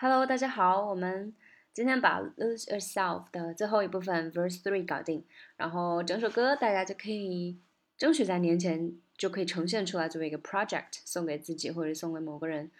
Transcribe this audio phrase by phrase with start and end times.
[0.00, 1.34] Hello，大家好，我们
[1.72, 5.24] 今天把 Lose Yourself 的最后一部分 Verse Three 搞定，
[5.56, 7.58] 然后整首歌大家就可以
[7.96, 12.70] 争取在年前就可以呈现出来作为一个 project 送给自己或者送给某个人。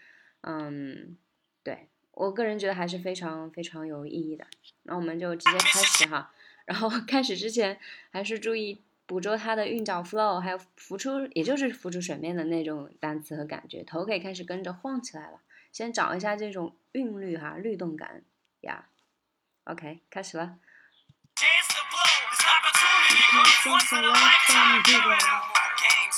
[0.42, 1.16] 嗯，
[1.64, 4.46] 对我个人觉得还是非常非常有意义的。
[4.85, 6.30] 那我们就直接开始哈，
[6.66, 7.77] 然后开始之前
[8.11, 15.41] 还是注意捕捉它的韵脚 flow，还有浮出也就是浮出水面的那种单词和感觉，头可以开始跟着晃起来了。
[15.73, 18.25] 先找一下这种韵律哈，律动感
[18.61, 18.89] 呀。
[19.64, 20.59] OK，开始了。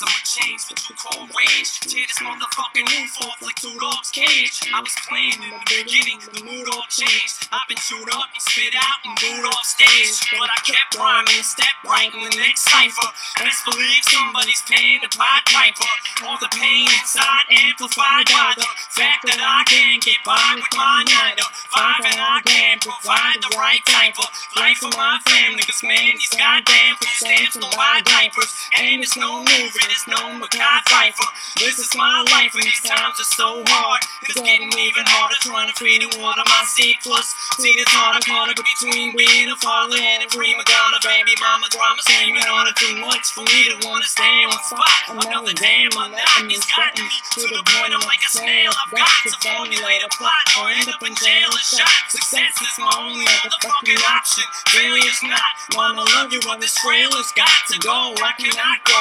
[0.00, 0.08] Games.
[0.08, 1.80] I'ma change with you cold rage.
[1.80, 4.60] Tear this motherfucking roof off like two dogs' cage.
[4.72, 7.48] I was playing in the beginning, the mood all changed.
[7.52, 10.20] I've been chewed up and spit out and booed off stage.
[10.32, 13.08] But I kept rhyming stepped right in the next cipher.
[13.38, 15.92] Best believe somebody's paying the pied piper.
[16.24, 21.04] All the pain inside amplified by the fact that I can't get by with my
[21.04, 25.62] nine to five and I can provide the right type of life for my family.
[25.64, 28.50] Cause man, these goddamn food stamps don't buy diapers.
[28.78, 29.42] And it's no
[29.90, 31.28] movie it's no Mekhi Phifer.
[31.58, 34.00] This is my life, and these times are so hard.
[34.22, 37.34] It's getting even harder trying to feed and water my C plus.
[37.58, 40.98] See, it's harder, harder between being a father and a prima donna.
[41.02, 45.00] Baby mama drama, it on too much for me to wanna stay on spot.
[45.10, 46.06] I'm knowing damn, my
[46.50, 48.70] is gotten me to the point I'm like a snail.
[48.70, 51.90] I've got to formulate a plot or end up in jail or shot.
[52.08, 54.46] Success is my only motherfucking option.
[54.74, 55.50] Really, it's not.
[55.74, 58.14] Mama, love you, but this trailer's got to go.
[58.22, 59.00] I cannot go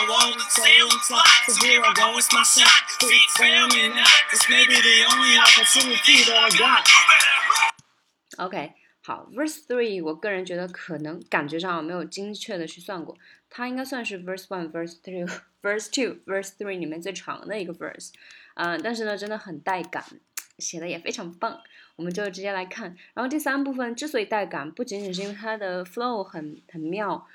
[8.37, 13.17] OK，好，Verse Three，我个人觉得可能感觉上没有精确的去算过，
[13.49, 15.25] 它应该算是 Verse One、Verse Three、
[15.61, 18.11] Verse Two、Verse Three 里面最长的一个 verse，
[18.55, 20.05] 嗯、但是呢，真的很带感，
[20.57, 21.59] 写的也非常棒，
[21.97, 22.95] 我们就直接来看。
[23.13, 27.27] 然后第三部分之所以带感，不仅仅是因为它的 flow 很很妙。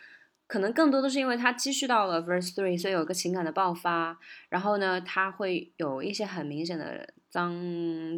[0.55, 4.20] 可能更多的是因为它积蓄到了 verse three，所以有个情感的爆发。
[4.48, 7.53] 然后呢，它会有一些很明显的脏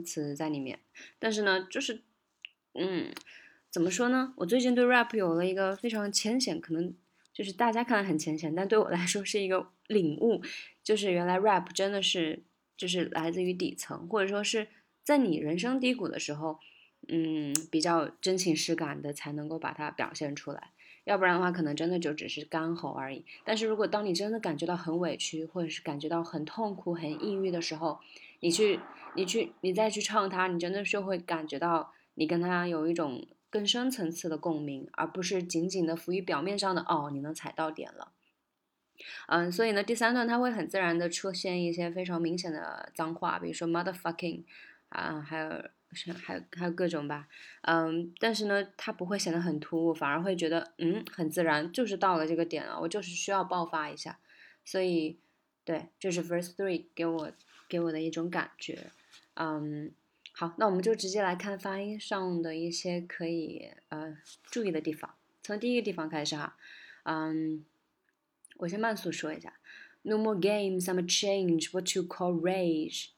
[0.04, 0.78] 词在里面。
[1.18, 2.02] 但是呢，就是，
[2.74, 3.10] 嗯，
[3.70, 4.34] 怎么说呢？
[4.36, 6.94] 我最近对 rap 有了一个非常浅显，可能
[7.32, 10.42] 就是大家看来很浅显，但对我来说是一个领悟，
[10.84, 12.42] 就是原来 rap 真的是
[12.76, 14.68] 就是来自于底层，或者说是
[15.02, 16.58] 在你人生低谷的时候，
[17.08, 20.72] 嗯，比较真情实感的才能够把它表现出来。
[21.06, 23.24] 要不然的话，可能真的就只是干吼而已。
[23.44, 28.00] 但是如果当你真的感觉到很委屈，或者是感觉到很痛苦、很抑郁的时候，
[28.40, 28.80] 你去，
[29.14, 38.10] 你去，你再去唱它，你真的是会感觉到你跟他有一种更深层次的共鸣，而不是仅仅的浮于表面上的哦，你能踩到点了。
[39.28, 44.42] 嗯，所以呢，第三段它会很自然的出现一些非常明显的脏话，比如说 motherfucking，
[44.88, 45.48] 啊，还有。
[45.96, 47.26] 是还有还有各种吧，
[47.62, 54.18] 嗯，但是呢，它不会显得很突兀，反而会觉得嗯很自然，就是到了这个点了，我就是需要爆发一下，
[54.64, 55.18] 所以
[55.64, 57.32] 对，这是 verse three 给我
[57.68, 58.90] 给我的一种感觉，
[59.34, 59.92] 嗯，
[60.32, 66.56] 好，那我们就直接来看发音上的一些可以呃注意的地方，从第一个地方开始哈，
[67.04, 67.64] 嗯，
[68.58, 69.58] 我先慢速说一下
[70.02, 73.08] ，No more games, I'm a change what you call rage，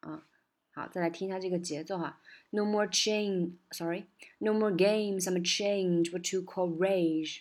[0.00, 0.26] 啊。
[0.72, 2.20] 好再来听一下这个节奏哈。
[2.50, 7.40] No more change sorryno more gamesome change what to courage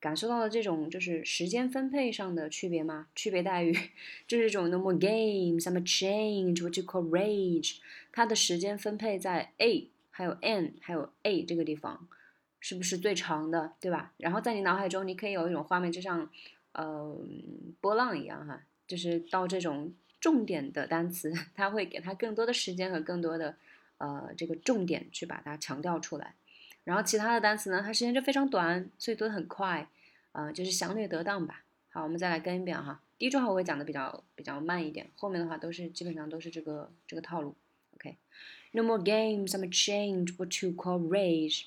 [0.00, 3.08] 感受到了这种就是时间分配上的区别吗？
[3.14, 3.72] 区别待遇。
[4.26, 7.78] 就是这种 no more gamesome change what to courage
[8.12, 12.08] 它的时间分配在 a 还有 n 还有 a 这个地方
[12.58, 14.12] 是不是最长的对吧？
[14.16, 16.30] 然后在你脑海中你可以有一种画面就像
[16.72, 23.56] 嗯波浪一样哈就是到这种重点的单词，它会给它更多的时间和更多的，
[23.98, 26.34] 呃，这个重点去把它强调出来。
[26.84, 29.88] 然后其他的单词呢，它时间就非常短，所以读得很快，
[30.32, 31.64] 啊，就是详略得当吧。
[31.90, 33.00] 好，我们再来跟一遍哈。
[33.18, 37.54] 第一句话我会讲的比较比较慢一点，后面的话都是基本上都是这个这个套路。
[37.94, 41.66] OK，No more games, I'm a change what you call rage。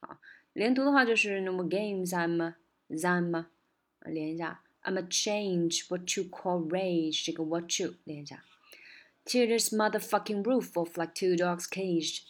[0.00, 0.18] 好，
[0.52, 2.54] 连读的话就是 No more games, I'm a,
[2.90, 3.46] I'm a，
[4.10, 4.60] 连一下。
[4.83, 8.43] I'm a change what you call rage 这个 what you 连一下，
[9.25, 12.27] tear this motherfucking roof off like two dogs caged。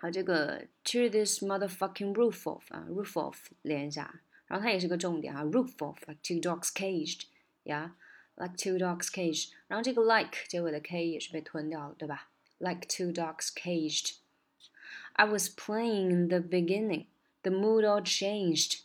[0.00, 7.22] 好，这个 tear this motherfucking roof off 啊，roof off 连一下，然后它也是个重点啊，roof off like two dogs caged，
[7.64, 7.96] 呀、
[8.36, 9.50] yeah?，like two dogs caged。
[9.66, 12.28] 然后这个 like 结尾的 k 也是被吞掉了，对吧？
[12.58, 17.06] Like two dogs caged。I was playing in the beginning.
[17.42, 18.82] The mood all changed.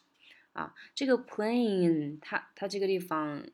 [0.55, 3.45] 啊，这个 playing 它它这个地方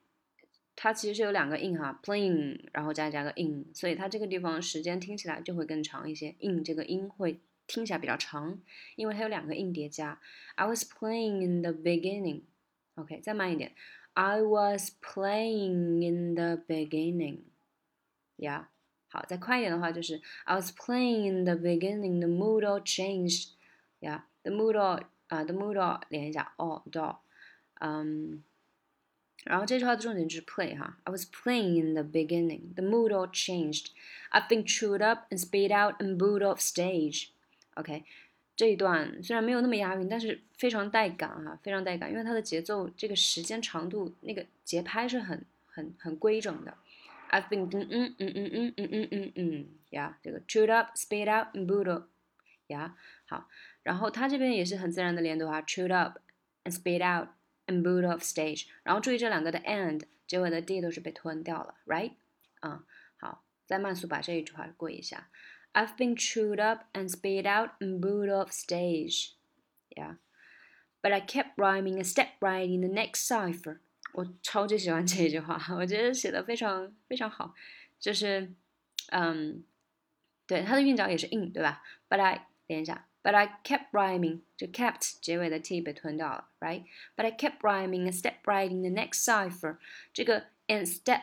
[0.75, 8.61] 它其实是有两个 in 哈，playing，然后再加个 in，所以它这个地方时间听起来就会更长一些，in 这个音会听起来比较长，
[8.95, 10.19] 因为它有两个 in 叠加。
[10.55, 13.73] I was playing in the beginning。OK，再慢一点。
[14.13, 18.65] I was playing in the beginning。Yeah，
[19.09, 22.19] 好，再快一点的话就是 I was playing in the beginning.
[22.19, 23.51] The mood all changed.
[23.99, 27.23] Yeah，the mood all 啊，the mood all 连一下，all 到，
[27.79, 28.43] 嗯。
[29.43, 30.97] 然后这句话的重点就是 play 哈。
[31.03, 32.73] I was playing in the beginning.
[32.75, 33.91] The mood all changed.
[34.31, 37.29] I've been chewed up and spit out and booed off stage.
[37.75, 38.03] OK，
[38.57, 46.73] 这一段虽然没有那么押韵，但是非常带感哈，非常带感，因为它的节奏这个时间长度那个节拍是很很很规整的。
[47.29, 52.03] I've been 嗯嗯嗯嗯嗯嗯嗯嗯嗯呀，这个 chewed up, spit out and booed off
[52.67, 52.97] 呀，
[53.27, 53.47] 好，
[53.83, 56.19] 然后它这边也是很自然的连读哈，chewed up
[56.63, 58.65] and spit out。and boot off stage。
[58.81, 62.13] 然后注意这两个的 and 结尾的 d 都是被吞掉了，right？
[62.61, 62.83] 啊、嗯，
[63.17, 65.29] 好，再慢速把这一句话过一下。
[65.73, 69.33] I've been chewed up and spit out and booed off stage.
[69.89, 70.15] Yeah.
[71.01, 73.79] But I kept rhyming a step right in the next cipher.
[74.13, 77.53] 我超级喜欢这一句话，我觉得写的非常非常好，
[77.99, 78.53] 就是
[79.11, 79.65] 嗯，
[80.47, 81.83] 对，它的韵脚也是 in，对吧？
[82.07, 88.42] But I 连一下 but I kept rhyming，就 kept 结尾的 t 被吞掉了，right？But I kept rhyming and step
[88.44, 89.78] right in the next cipher。
[90.12, 91.22] 这个 and step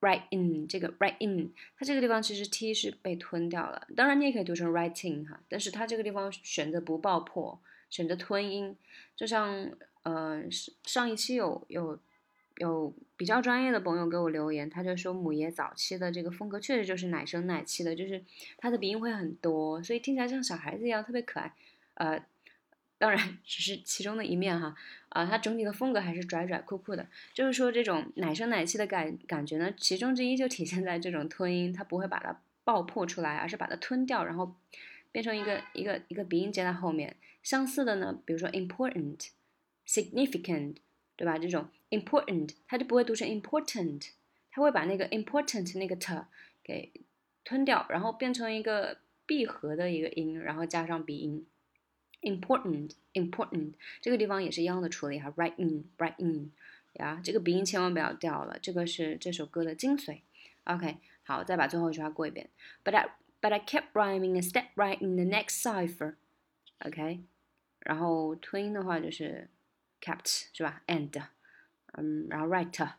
[0.00, 3.86] right in 这个 right in，它这个地方其实 t 是被吞掉了。
[3.96, 7.60] 当然你也可以读成 writing 哈，但是它这个地方选择不爆破，
[7.90, 8.76] 选择吞音。
[9.16, 9.70] 就像
[10.02, 10.44] 呃
[10.84, 11.98] 上一期有有。
[12.58, 18.22] 有比较专业的朋友给我留言，他就说母爷早期的这个风格确实就是奶声奶气的，就是
[18.56, 21.52] 他的鼻音会很多，所以听起来像小孩子一样特别可爱。
[21.94, 22.24] 呃，
[22.96, 24.74] 当然只是其中的一面哈，
[25.08, 27.06] 啊，他整体的风格还是拽拽酷酷的。
[27.32, 34.54] 就是说这种奶声奶气的感感觉呢，其中之一就体现在这种吞音，他不会把它爆破出来，而是把它吞掉，然后
[35.10, 37.16] 变成一个一个一个鼻音接在后面。
[37.42, 39.28] 相似的呢，比如说 important、
[39.88, 40.76] significant，
[41.16, 41.36] 对吧？
[41.36, 41.68] 这种。
[41.93, 44.09] important，它就不会读成 important，
[44.51, 46.25] 它会把那个 important 那个 t
[46.63, 46.91] 给
[47.43, 51.45] 吞掉，然后变成一个闭合的一个音，然后加上鼻音。
[52.21, 56.51] important，important，这个地方也是一样的处理哈，right in，right in，
[56.95, 60.19] 呀，这个鼻音千万不要掉了，这个是这首歌的精髓。
[60.65, 62.49] OK，好，再把最后一句话过一遍。
[62.83, 63.09] But I
[63.39, 67.21] but I kept rhyming and step right in the next cipher。OK，
[67.79, 69.47] 然后吞音的话就是
[70.01, 70.83] kept 是吧？
[70.87, 71.09] and
[71.93, 72.89] 嗯，然后 right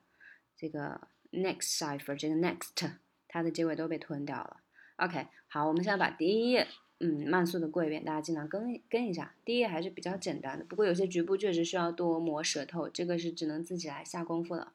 [0.57, 1.01] 这个
[1.33, 2.93] next cipher 这个 next
[3.29, 4.59] 它的结尾都被吞掉了。
[4.97, 6.67] OK，好，我们现在把第一页
[6.99, 9.35] 嗯慢速的过一遍，大家尽量跟跟一下。
[9.45, 14.73] 第一页还是比较简单的，不过有些局部确实需要多磨舌头，这个是只能自己来下功夫了。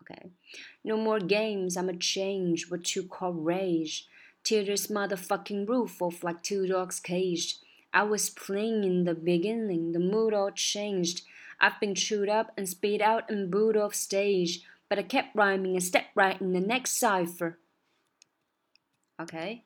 [0.00, 4.04] OK，no more games, I'm a change what you call rage.
[4.44, 7.58] Tear this motherfucking roof off like two dogs caged.
[7.90, 11.24] I was playing in the beginning, the mood all changed.
[11.58, 15.74] I've been chewed up and spit out and booed off stage, but I kept rhyming
[15.74, 17.58] and stepped right in the next cipher.
[19.16, 19.62] OK，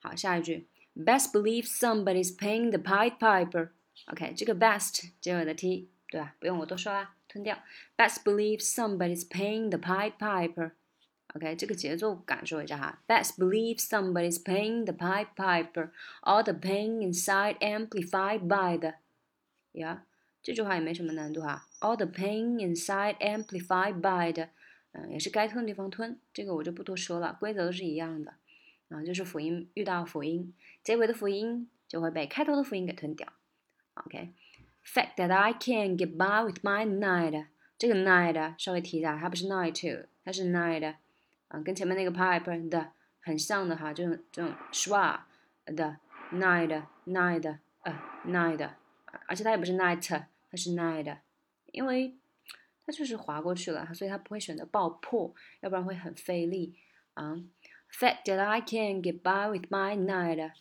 [0.00, 6.34] 好，下一句，Best believe somebody's paying the Pied Piper。OK，这个 best 结尾的 t，对吧？
[6.38, 7.58] 不用我多说啦，吞掉。
[7.96, 13.02] Best believe somebody's paying the Pied Piper。OK，这个节奏感受一下哈。
[13.08, 15.90] Best believe somebody's paying the Pied Piper.
[16.22, 18.94] All the pain inside amplified by the
[19.72, 20.02] yeah。
[20.41, 24.47] 这句话也没什么难度哈，all the pain inside amplified by the，，
[24.93, 28.35] 嗯，也是该吞的地方吞，这个我就不多说了，规则都是一样的，
[28.87, 33.27] 啊，就是辅音遇到辅音，结尾的辅音就会被开头的辅音给吞掉。
[33.95, 40.95] OK，fact that I can get by with my night，这个 night 稍微提一下，它不是 night，to，它是 night，
[41.49, 45.19] 啊，跟前面那个 pipe 的很像的哈，这种这种 schwa
[45.65, 45.97] 的
[46.31, 48.69] night night 呃 night。
[49.26, 51.18] 而且它也不是 night，它是 night，
[51.72, 52.16] 因为
[52.86, 56.74] 它就是划过去了，所以它不会选择爆破，要不然会很费力
[57.14, 57.36] 啊。
[57.90, 60.52] Fact that I can get by with my night.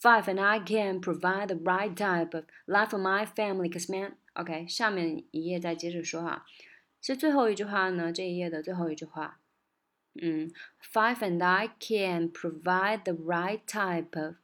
[0.00, 3.70] Five and I can provide the right type of life for my family.
[3.70, 6.44] Cause man, OK，下面一页再接着说哈。
[7.00, 9.38] 其实最后一句话呢，这一页的最后一句话，
[10.14, 10.50] 嗯，
[10.92, 14.34] Five and I can provide the right type of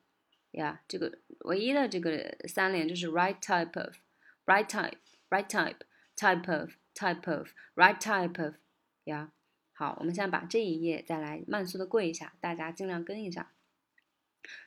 [0.53, 8.55] 呀，这个唯一的这个三连就是 right type of，right type，right type，type of，type of，right type of，
[9.03, 9.31] 呀，
[9.74, 13.53] 好，我们现在把这一页再来慢速的过一下，大家尽量跟一下，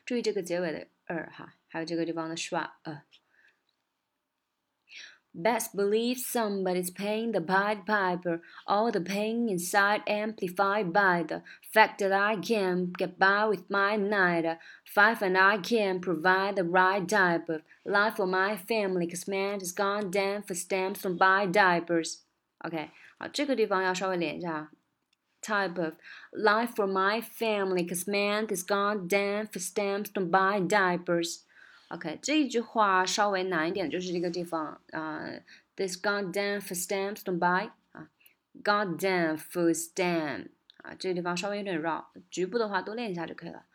[0.04, 3.02] 注意这个结尾的 er 哈，还有这个地方的 sharp 呃。
[5.35, 8.41] Best believe somebody's paying the Pied Piper.
[8.67, 11.41] All the pain inside amplified by the
[11.73, 14.57] fact that I can't get by with my night.
[14.93, 19.59] Five and I can't provide the right type of life for my family, cause man
[19.59, 22.25] has gone down for stamps from buy diapers.
[22.65, 24.69] OK，好，这个地方要稍微连一下。
[25.41, 25.93] Type of
[26.33, 31.44] life for my family, cause man has gone down for stamps from buy diapers.
[31.88, 35.24] OK，这一句话稍微难一点，就是这个地方啊、
[35.76, 38.10] ，this goddamn food stamp don't buy 啊
[38.64, 43.66] ，goddamn food stamp 啊，这个地方稍微有点绕，局部的话多练一下就可以了。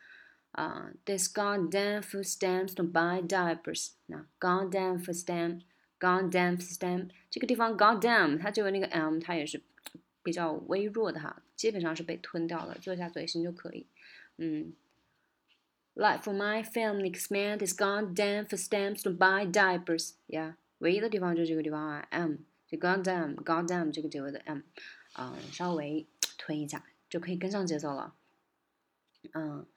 [0.51, 3.91] 啊、，this goddamn food stamp don't buy diapers。
[4.07, 9.63] 那 goddamn food stamp，goddamn food stamp 这个地方 goddamn 它就有那个 m，它也是
[10.21, 13.87] 比较微弱的哈，基本上是被吞掉了，做一下嘴型就可以。
[14.35, 14.73] 嗯。
[16.01, 20.15] Like for my family man is gone damn for stamps to buy diapers.
[20.27, 24.61] Yeah，唯一的地方就是这个地方啊，m 就 gone damn 这个结尾的 m，
[25.13, 26.07] 嗯，稍微
[26.39, 28.15] 推一下就可以跟上节奏了。
[29.33, 29.67] 嗯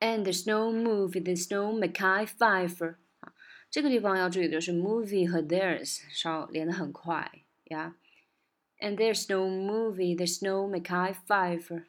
[0.00, 2.96] ，and um, there's no movie, there's no Mekhi Phifer。
[3.20, 3.32] 啊，
[3.70, 7.30] 这个地方要注意的是 movie 和 there's 稍连的很快
[7.66, 7.94] 呀。
[8.80, 11.84] And there's no movie, there's no Mekhi Phifer。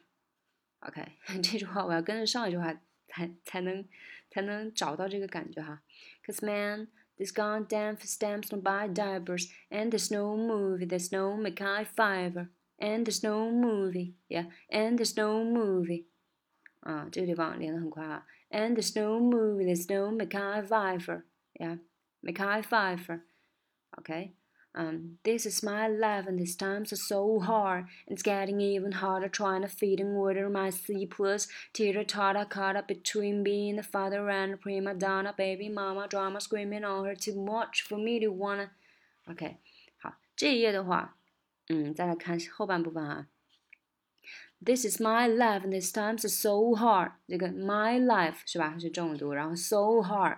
[0.78, 2.80] OK，这句话我要跟着上一句话。
[3.14, 3.86] 才才能
[4.30, 5.82] 才能找到这个感觉哈。
[6.26, 12.48] Cause man, this goddamn stamps don't buy diapers, and there's no movie, there's no Mekhi Phifer,
[12.78, 16.06] and there's no movie, yeah, and there's no movie.
[16.80, 18.26] 啊，这个地方连的很快啊。
[18.50, 21.22] And there's no movie, there's no Mekhi Phifer,
[21.54, 21.78] yeah,
[22.22, 23.22] Mekhi Phifer,
[23.98, 24.32] okay.
[24.75, 27.85] Um, this is my life, and these times are so hard.
[28.05, 31.47] It's getting even harder trying to feed and water my C plus.
[31.73, 36.39] Teeter totter caught up between being a father and a prima donna, baby mama drama
[36.39, 38.69] screaming on her too much for me to wanna.
[39.27, 39.57] OK，
[39.97, 41.15] 好，这一页的话，
[41.67, 43.27] 嗯，再来看后半部分啊。
[44.63, 47.13] This is my life, and these times are so hard.
[47.27, 48.77] 这个 my life 是吧？
[48.79, 50.37] 是重读，然后 so hard.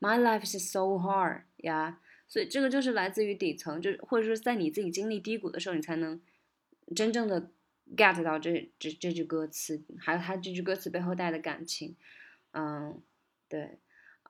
[0.00, 1.94] My life is so hard, yeah.
[2.27, 6.19] 所以这个就是来自于底层，就是或者说在你自己经历低谷的时候，你才能
[6.95, 7.49] 真正的
[7.95, 11.95] get 到这这这句歌词，还有它这句歌词背后带的感情。
[12.51, 13.01] 嗯，
[13.47, 13.79] 对，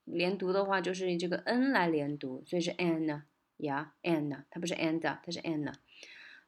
[0.03, 3.23] 连读的话就是以这个 n 来连读，所以是 Anna
[3.57, 5.73] yeah Anna，它不是 and，它是 Anna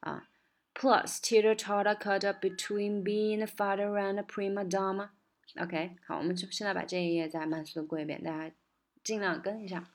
[0.01, 0.29] 啊。
[0.75, 5.09] Plus teeter totter caught up between being a father and a prima donna。
[5.57, 8.53] OK，好，我们就现在把这一页再慢速的过一遍，大家
[9.01, 9.94] 尽量跟一下。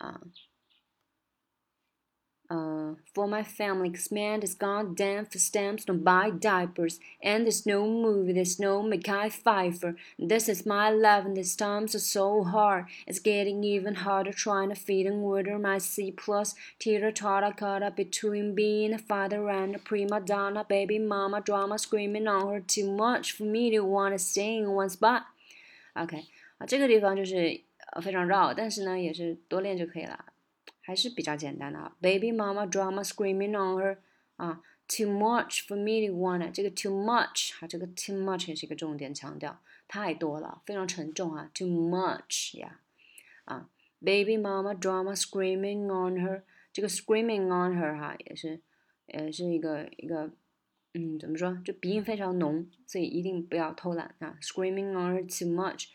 [0.00, 0.32] Um,
[2.50, 7.00] uh, for my family, man, this goddamn for stamps don't buy diapers.
[7.22, 9.96] And there's no movie, there's no Mekhi Phifer.
[10.18, 12.86] This is my life, and these times are so hard.
[13.06, 16.54] It's getting even harder trying to feed and water my C plus.
[16.78, 21.78] Teeter totter caught up between being a father and a prima donna, baby mama drama
[21.78, 25.22] screaming on her too much for me to wanna stay in one spot.
[25.96, 26.24] Okay, Okay，
[26.58, 27.60] 啊，这个地方就是
[27.92, 30.26] 呃非常绕，但是呢也是多练就可以了。
[30.84, 31.96] 还是比较简单的啊。
[32.00, 33.98] Baby mama drama screaming on her
[34.36, 42.80] 啊，too much for me to wanna 这个 too much 哈，这个 too much 也是一个重点强调，太多了，非常沉重啊，too much 呀
[43.44, 43.68] 啊
[44.00, 48.60] ，baby mama drama screaming on her 这个 screaming on her 哈也是
[49.06, 50.32] 也是一个一个
[50.94, 55.86] 嗯怎么说，就鼻音非常浓，所以一定不要偷懒啊，screaming on her too much，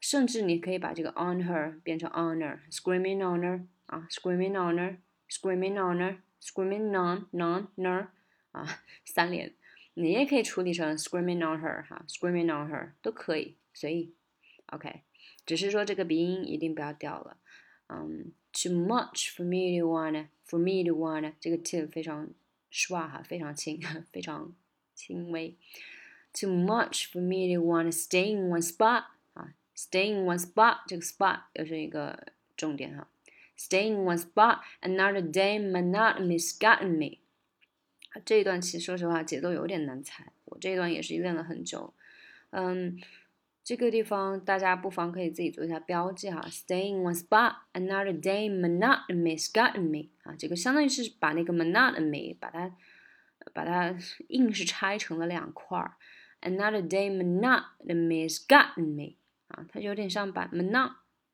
[0.00, 3.66] 甚至你可以把这个 on her 变成 honor，screaming on her。
[3.86, 8.06] 啊，screaming on her，screaming on her，screaming on non ner
[8.52, 9.52] 啊，三连，
[9.92, 14.14] 你也可以处理成 screaming on her 哈，screaming on her 都可以，随意，
[14.68, 15.02] OK，
[15.44, 17.36] 只是说这个鼻音一定不要掉了，
[17.88, 22.30] 嗯，too much for me to wanna，for me to wanna，这个 to 非常
[22.70, 23.78] 刷哈，非常轻，
[24.10, 24.54] 非常
[24.94, 25.58] 轻微，
[26.32, 29.16] too much for me to wanna stay in one spot 啊
[29.79, 33.07] ，stay in one spot 这个 spot 又是一个重点哈。
[33.57, 37.19] Stay in one spot, another day monotonous gotten me。
[38.25, 41.93] 这一段其实说实话节奏有点难踩，我这一段也是练了很久。
[42.49, 42.99] 嗯，
[43.63, 46.41] 这个地方大家不妨可以自己做一下标记哈。
[46.49, 50.09] Stay in one spot, another day monotonous gotten me。
[50.23, 52.73] 啊，这个相当于是把那个 monotony 把它
[53.53, 53.95] 把它
[54.29, 55.97] 硬是拆成了两块儿。
[56.41, 59.17] Another day monotonous gotten me。
[59.48, 60.92] 啊，它有点像把 monot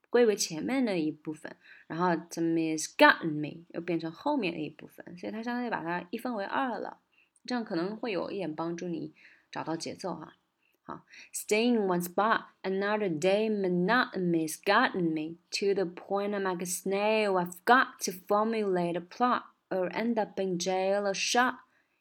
[0.09, 1.55] 归为前面的一部分，
[1.87, 6.99] 然后 the miss gotten me 又变成后面的一部分，所以它相当于把它一分为二了，
[7.45, 9.13] 这样可能会有一点帮助你
[9.49, 10.35] 找到节奏哈。
[10.83, 17.37] 好，stay in one spot another day monotonous gotten me to the point I'm like a snail
[17.37, 21.59] I've got to formulate a plot or end up in jail or shot。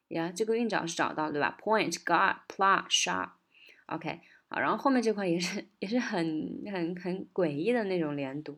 [0.08, 1.56] 呀，这个韵脚是找到对吧？
[1.62, 4.22] point got plot shot，OK。
[4.59, 8.57] 然后后面这块也是也是很很很诡异的那种连读，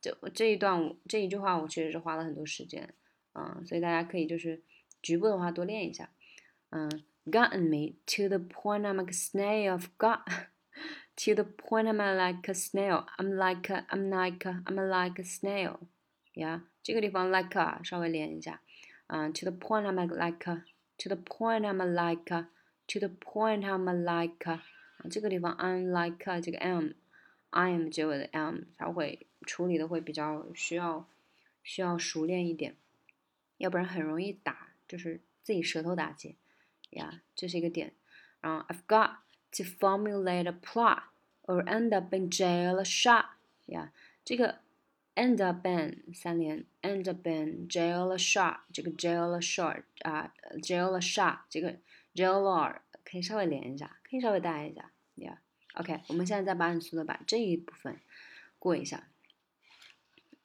[0.00, 2.88] 就这一段这一句话我确实是花了很多时间，
[3.34, 4.62] 嗯，所以大家可以就是
[5.02, 6.10] 局部的话多练一下，
[6.70, 6.90] 嗯
[7.26, 10.20] ，gotten me to the point I'm like a snail of got
[11.16, 15.24] to the point I'm like a snail I'm like I'm like a, I'm like a
[15.24, 15.78] snail，
[16.34, 18.60] 呀，这个地方 like a 稍微连一下，
[19.08, 20.64] 嗯，to the point I'm like a
[20.98, 22.48] to the point I'm like a
[22.88, 24.60] to the point I'm like a，
[25.09, 31.07] 这个地方 unlike 这个 m，i am 结尾的 m，它会处理的会比较需要
[31.63, 32.75] 需要熟练一点，
[33.57, 36.35] 要不然很容易打，就是自己舌头打结
[36.91, 37.93] 呀，这是一个点。
[38.41, 39.17] 然后 I've got
[39.51, 41.03] to formulate a plot
[41.43, 43.25] or end up in jail or shot
[43.65, 43.91] 呀，
[44.25, 44.59] 这个
[45.15, 51.01] end up in 三连 end up in jail or shot，这个 jail or shot 啊，jail or
[51.01, 51.77] shot 这个
[52.18, 53.96] Jail or 可以稍微连一下。
[54.08, 58.00] 可以稍微带一下，Yeah，OK，我们现在再把你速的把这一部分
[58.58, 59.08] 过一下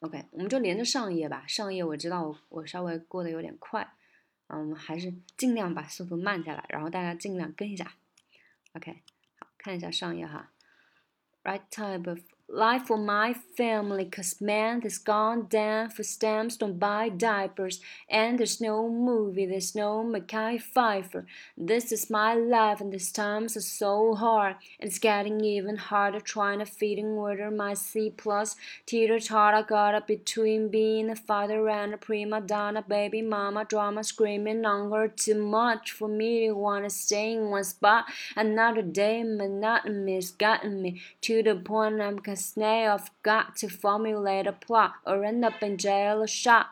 [0.00, 1.46] ，OK，我们就连着上一页吧。
[1.48, 3.94] 上一页我知道我我稍微过得有点快，
[4.48, 7.94] 嗯，我们还是尽量把速度慢下来，然后大家尽量跟一下
[8.74, 9.00] ，OK，
[9.38, 10.52] 好，看一下上一页哈
[11.42, 17.08] ，Right type of Life for my family, cause man has gone down for stamps, don't buy
[17.08, 17.80] diapers.
[18.06, 21.24] And there's no movie, there's no Mekhi Phifer.
[21.56, 24.56] This is my life, and these times are so hard.
[24.78, 28.56] It's getting even harder trying to feed and order my C plus.
[28.84, 34.66] Teeter totter got between being a father and a prima donna, baby mama drama screaming
[34.66, 38.04] on her too much for me to wanna stay in one spot.
[38.36, 44.52] Another day, monotonous gotten me to the point I'm Snail have got to formulate a
[44.52, 46.66] plot or end up in jail or shot.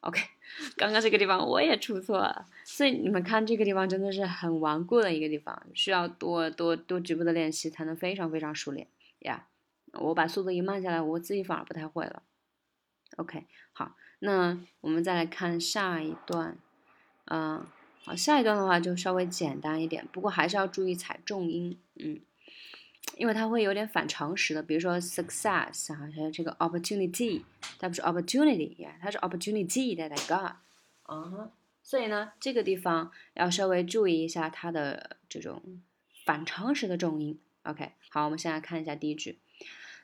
[0.00, 0.20] OK，
[0.76, 8.86] 刚刚这个地方我也出错了，所以你们看这个地方真的是很顽固的一个地方，需要多多多局部的练习才能非常非常熟练
[9.20, 9.46] 呀。
[9.92, 12.22] 我把速度一慢下来，我自己反而不太会了。
[13.16, 16.58] OK，好，那我们再来看下一段，
[17.24, 17.66] 嗯，
[18.04, 22.20] 好，下一段的话就稍微简单一点，不过还是要注意踩重音，嗯。
[23.16, 27.42] 因为它会有点反常识的，比如说 success 啊，还有这个 opportunity，
[27.78, 30.56] 它不是 opportunity 呀，它是 opportunity that I got，
[31.04, 31.50] 啊，
[31.82, 35.80] 所以呢，这个地方要稍微注意一下它的这种
[36.24, 37.40] 反常识的重音。
[37.62, 39.38] OK，好，我们先来看一下第一句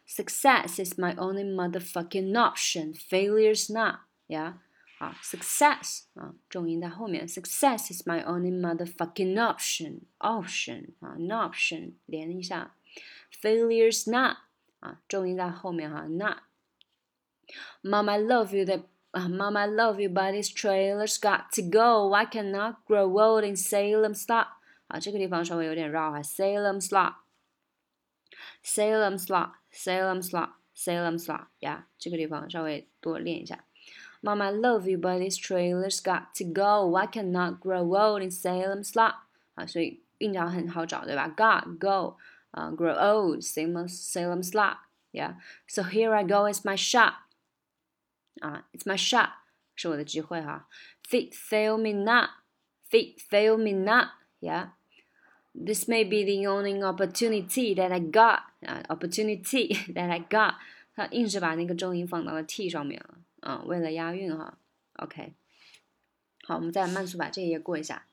[0.08, 4.60] ，Success is my only motherfucking option, failure's not，呀，
[4.98, 12.74] 啊，success 啊，重音在后面，success is my only motherfucking option，option 啊，an option 连一下
[13.40, 14.36] Failures not
[14.80, 16.38] 啊，重音在后面哈，not。
[17.82, 18.64] Mom, I love you.
[18.64, 22.12] That uh, Mom, I love you, but this trailer's got to go.
[22.14, 24.46] I cannot grow old in Salem's Lot.
[24.88, 26.20] 啊，这个地方稍微有点绕啊。
[26.22, 27.14] Salem's Lot,
[28.64, 31.46] Salem's Lot, Salem's Lot, Salem's Lot.
[31.60, 33.64] 呀，这个地方稍微多练一下。
[34.22, 36.96] Mom, I love you, but this trailer's got to go.
[36.96, 39.14] I cannot grow old in Salem's Lot.
[39.54, 42.16] 啊，所以韵脚很好找，对吧？Got, go
[42.54, 44.78] uh, grow old, Salem, Salem's Lot.
[45.12, 45.34] Yeah,
[45.66, 47.14] so here I go, it's my shot.
[48.40, 49.26] 啊、uh,，it's my shot.
[49.26, 49.30] shot，
[49.76, 50.68] 是我的机会哈。
[51.08, 52.30] Feet fail me not,
[52.90, 54.12] feet fail me not.
[54.40, 54.70] Yeah,
[55.54, 58.44] this may be the only opportunity that I got.
[58.66, 60.54] 啊、uh,，opportunity that I got.
[60.94, 63.18] 他硬是把那个重音放到了 t 上面了。
[63.40, 64.58] 嗯，为了押韵哈。
[64.94, 65.34] OK，
[66.44, 68.06] 好，我们再慢速把这一页过一下。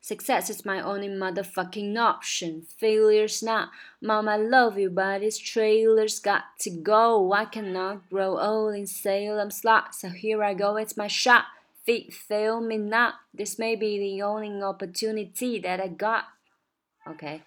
[0.00, 2.62] Success is my only motherfucking option.
[2.78, 3.70] Failure's not.
[4.00, 7.32] Mom, I love you, but this trailer's got to go.
[7.32, 11.46] I cannot grow old in Salem's Lot, so here I go, it's my shot.
[11.84, 13.14] Feet fail me not.
[13.32, 16.24] This may be the only opportunity that I got.
[17.06, 17.40] okay.
[17.40, 17.42] OK，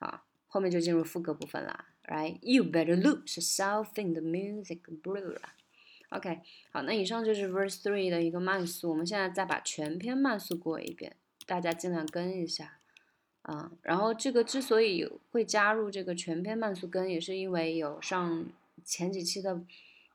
[0.00, 1.86] 好，后面就进入副歌部分啦。
[2.08, 5.54] Right, you better lose yourself in the music blue 啦。
[6.10, 6.40] OK，
[6.72, 11.16] 好，那以上就是 Verse Three 的一个慢速，我们现在再把全篇慢速过一遍。
[11.46, 12.78] 大家尽量跟一下
[13.42, 13.72] 啊。
[13.82, 18.46] 然后这个之所以会加入这个全篇慢速跟，也是因为有上
[18.84, 19.60] 前几期的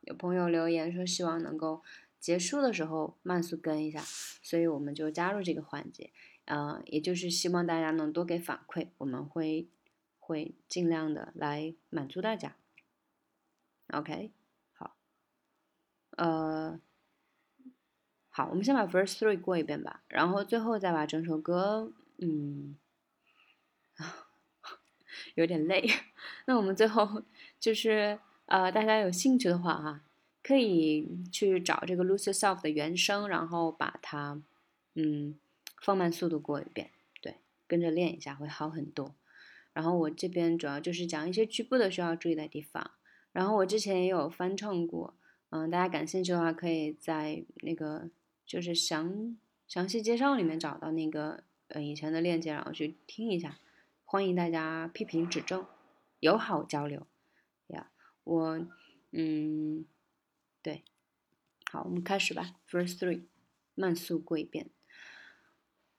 [0.02, 1.82] 有朋友留言说希望能够
[2.20, 4.02] 结束的时候慢速跟一下，
[4.42, 6.12] 所以我们就加入这个环节。
[6.46, 9.68] 呃，也就是希望大家能多给反馈，我们会
[10.18, 12.56] 会尽量的来满足大家。
[13.88, 14.32] OK，
[14.74, 14.96] 好，
[16.12, 16.80] 呃，
[18.38, 22.78] 好，我们先把 Verse Three 过一遍吧，然后最后再把整首歌，嗯，
[25.34, 25.90] 有点累。
[26.46, 27.24] 那我们最后
[27.60, 30.02] 就是呃，大家有兴趣的话哈，
[30.44, 34.40] 可以去找这个 Lose Yourself 的原声，然后把它，
[34.94, 35.34] 嗯，
[35.82, 39.16] 放慢速度过一遍，对，跟着练一下会好很多。
[39.74, 42.92] 然后我这边主要就是讲一些局部的需要注意的地方。
[43.32, 45.16] 然后我之前也有翻唱过，
[45.50, 48.08] 嗯，大家感兴趣的话，可以在那个
[48.48, 53.60] 就是详详细介绍里面找到那个呃以前的链接，然后去听一下。
[54.06, 55.66] 欢迎大家批评指正，
[56.22, 57.06] 友好交流。
[57.68, 57.92] 呀，
[58.24, 58.66] 我
[59.12, 59.84] 嗯，
[60.62, 60.86] 对，
[61.70, 62.56] 好，我们开始吧。
[62.70, 63.24] First three，
[63.76, 64.70] 慢速过一遍。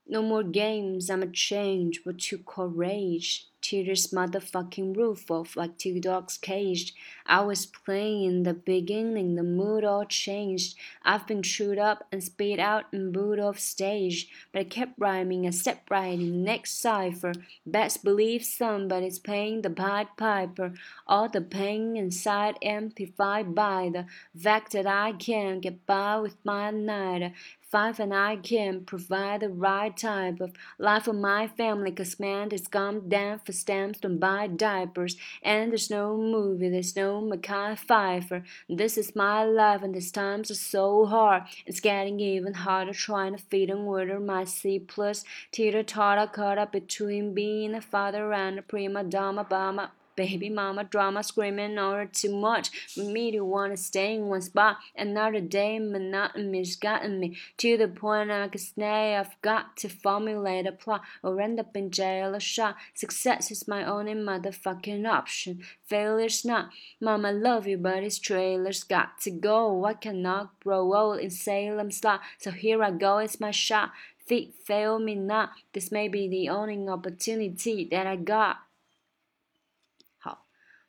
[0.05, 3.48] No more games, I'm a change, but to courage.
[3.69, 6.95] Tear this motherfucking roof off like two dogs caged.
[7.27, 10.75] I was playing in the beginning, the mood all changed.
[11.03, 14.31] I've been chewed up and spit out and booed off stage.
[14.53, 17.35] But I kept rhyming and stepped right in next cipher.
[17.67, 20.73] Best believe somebody's paying the Pied Piper.
[21.07, 24.07] All the pain inside amplified by the
[24.41, 27.35] fact that I can't get by with my night.
[27.71, 32.51] Five and I can provide the right type of life for my family, cause man
[32.53, 35.17] has gone down for stamps, don't buy diapers.
[35.43, 38.45] And there's no movie, there's no Mekhi Phifer.
[38.69, 41.45] This is my life, and these times are so hard.
[41.67, 45.25] It's getting even harder trying to feed and water my C plus.
[45.53, 49.45] Teeter totter caught up between being a father and a prima donna.
[49.45, 54.43] Bama baby mama drama screaming or too much me to want to stay in one
[54.43, 54.79] spot.
[54.97, 60.67] Another day, monotony's gotten me to the point I can say I've got to formulate
[60.67, 62.75] a plot or end up in jail or shot.
[62.95, 65.63] Success is my only motherfucking option.
[65.89, 66.71] Failure's not.
[67.01, 69.85] Mama, love you, but this trailer's got to go.
[69.85, 73.93] I cannot grow old in Salem's Lot, so here I go, it's my shot.
[74.27, 75.53] Feet fail me not.
[75.73, 78.57] This may be the only opportunity that I got.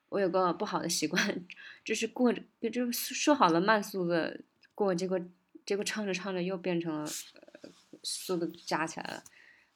[0.09, 1.45] 我有个不好的习惯，
[1.83, 2.41] 就是过着
[2.71, 4.41] 就是说好了慢速的
[4.75, 5.19] 过，结果
[5.65, 7.69] 结果唱着唱着又变成了呃
[8.03, 9.23] 速度加起来了。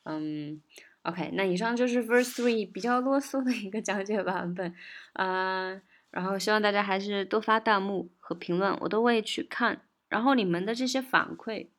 [0.04, 0.62] 嗯
[1.04, 4.76] ，OK，那以上就是 Verse Three 比较啰嗦的一个讲解版本
[5.13, 5.82] 啊。
[6.12, 9.82] 然后希望大家还是多发弹幕和评论，我都会去看。
[10.10, 11.69] 然后你们的这些反馈，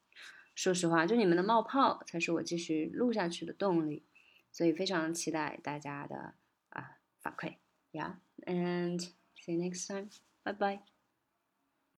[0.56, 4.04] 说实话，就你们的冒泡才是我继续录下去的动力。
[4.50, 6.34] 所以非常期待大家的
[6.70, 7.56] 啊反馈
[7.92, 8.14] ，Yeah。
[8.46, 9.00] And
[9.40, 10.10] see you next time.
[10.44, 10.93] Bye bye.